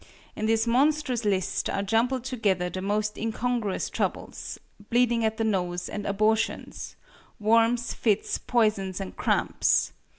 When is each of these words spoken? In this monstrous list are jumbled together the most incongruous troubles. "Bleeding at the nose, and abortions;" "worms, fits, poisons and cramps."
In 0.35 0.47
this 0.47 0.65
monstrous 0.65 1.25
list 1.25 1.69
are 1.69 1.83
jumbled 1.83 2.23
together 2.23 2.71
the 2.71 2.81
most 2.81 3.19
incongruous 3.19 3.87
troubles. 3.91 4.57
"Bleeding 4.89 5.23
at 5.23 5.37
the 5.37 5.43
nose, 5.43 5.87
and 5.87 6.07
abortions;" 6.07 6.95
"worms, 7.39 7.93
fits, 7.93 8.39
poisons 8.39 8.99
and 8.99 9.15
cramps." 9.15 9.93